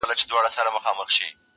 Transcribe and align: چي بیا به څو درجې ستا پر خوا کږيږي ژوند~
چي 0.03 0.07
بیا 0.07 0.13
به 0.13 0.15
څو 0.29 0.35
درجې 0.37 0.51
ستا 0.55 0.69
پر 0.73 0.81
خوا 0.83 0.93
کږيږي 1.09 1.27
ژوند~ 1.27 1.49